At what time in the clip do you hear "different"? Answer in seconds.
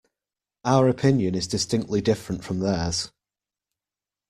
2.01-2.43